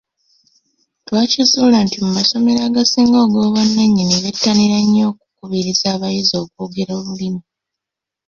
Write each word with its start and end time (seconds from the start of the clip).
Twakizuula 1.05 1.77
nti 1.85 1.97
mu 2.03 2.09
masomero 2.17 2.59
agasinga 2.67 3.17
ag’obwannannyini 3.23 4.15
bettanira 4.23 4.77
nnyo 4.85 5.05
okukubiriza 5.11 5.85
abayizi 5.95 6.33
okwogera 6.43 6.91
Olulimi. 6.99 7.41